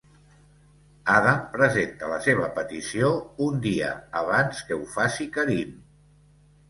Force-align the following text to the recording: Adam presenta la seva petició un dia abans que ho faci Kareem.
Adam 1.15 1.43
presenta 1.57 2.09
la 2.13 2.17
seva 2.27 2.49
petició 2.57 3.11
un 3.51 3.61
dia 3.67 3.93
abans 4.25 4.63
que 4.71 4.79
ho 4.79 4.89
faci 4.99 5.29
Kareem. 5.37 5.81